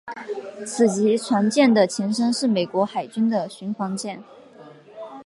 [0.65, 4.23] 此级船舰的前身是美国海军的巡防舰。